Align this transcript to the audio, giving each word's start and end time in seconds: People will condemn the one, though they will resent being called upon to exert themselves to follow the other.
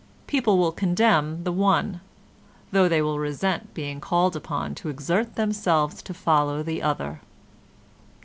People 0.25 0.57
will 0.57 0.71
condemn 0.71 1.43
the 1.43 1.51
one, 1.51 2.01
though 2.71 2.89
they 2.89 3.03
will 3.03 3.19
resent 3.19 3.71
being 3.75 4.01
called 4.01 4.35
upon 4.35 4.73
to 4.73 4.89
exert 4.89 5.35
themselves 5.35 6.01
to 6.01 6.11
follow 6.15 6.63
the 6.63 6.81
other. 6.81 7.21